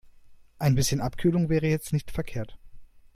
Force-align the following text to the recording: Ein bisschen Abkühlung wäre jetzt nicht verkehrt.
Ein 0.57 0.73
bisschen 0.73 0.99
Abkühlung 0.99 1.47
wäre 1.49 1.67
jetzt 1.67 1.93
nicht 1.93 2.09
verkehrt. 2.09 2.57